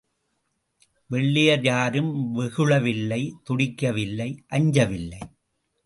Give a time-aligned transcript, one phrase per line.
[1.09, 2.35] வெள்ளையர் யாரும்
[2.35, 5.21] வெகுளவில்லை, துடிக்கவில்லை, அஞ்சவில்லை.